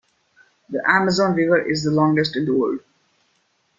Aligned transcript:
The 0.69 0.81
Amazon 0.89 1.35
River 1.35 1.61
is 1.61 1.83
the 1.83 1.91
longest 1.91 2.35
in 2.35 2.45
the 2.45 2.55
world. 2.55 2.79